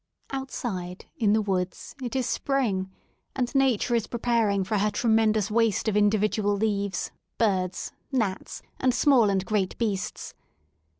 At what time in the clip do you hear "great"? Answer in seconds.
9.45-9.77